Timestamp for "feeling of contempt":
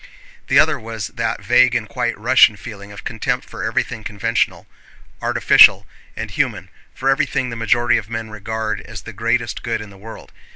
2.57-3.47